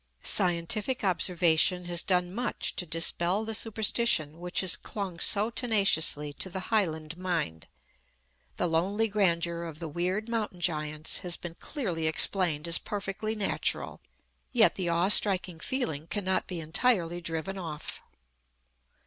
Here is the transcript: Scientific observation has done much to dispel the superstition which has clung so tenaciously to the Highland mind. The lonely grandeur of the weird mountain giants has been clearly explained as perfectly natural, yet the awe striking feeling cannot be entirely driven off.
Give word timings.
Scientific 0.23 1.03
observation 1.03 1.85
has 1.85 2.01
done 2.01 2.33
much 2.33 2.75
to 2.75 2.87
dispel 2.87 3.45
the 3.45 3.53
superstition 3.53 4.39
which 4.39 4.61
has 4.61 4.75
clung 4.75 5.19
so 5.19 5.51
tenaciously 5.51 6.33
to 6.33 6.49
the 6.49 6.59
Highland 6.73 7.17
mind. 7.19 7.67
The 8.57 8.65
lonely 8.65 9.07
grandeur 9.07 9.61
of 9.63 9.77
the 9.77 9.87
weird 9.87 10.27
mountain 10.27 10.59
giants 10.59 11.19
has 11.19 11.37
been 11.37 11.53
clearly 11.53 12.07
explained 12.07 12.67
as 12.67 12.79
perfectly 12.79 13.35
natural, 13.35 14.01
yet 14.51 14.73
the 14.73 14.89
awe 14.89 15.09
striking 15.09 15.59
feeling 15.59 16.07
cannot 16.07 16.47
be 16.47 16.59
entirely 16.59 17.21
driven 17.21 17.59
off. 17.59 18.01